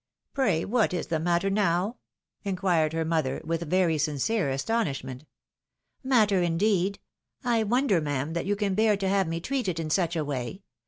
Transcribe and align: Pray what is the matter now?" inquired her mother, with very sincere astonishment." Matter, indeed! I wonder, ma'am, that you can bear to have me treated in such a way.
Pray 0.33 0.65
what 0.65 0.95
is 0.95 1.05
the 1.09 1.19
matter 1.19 1.51
now?" 1.51 1.97
inquired 2.43 2.91
her 2.91 3.05
mother, 3.05 3.39
with 3.45 3.69
very 3.69 3.99
sincere 3.99 4.49
astonishment." 4.49 5.25
Matter, 6.03 6.41
indeed! 6.41 6.97
I 7.43 7.61
wonder, 7.61 8.01
ma'am, 8.01 8.33
that 8.33 8.47
you 8.47 8.55
can 8.55 8.73
bear 8.73 8.97
to 8.97 9.07
have 9.07 9.27
me 9.27 9.39
treated 9.39 9.79
in 9.79 9.91
such 9.91 10.15
a 10.15 10.25
way. 10.25 10.63